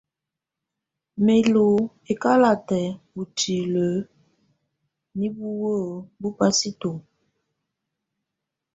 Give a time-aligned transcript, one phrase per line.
[1.25, 1.65] Mɛ̀ lù
[2.11, 2.79] ɛkalatɛ
[3.21, 3.85] utilǝ
[5.17, 5.81] nɛ̀ buwǝ́
[6.19, 6.91] bù pasito.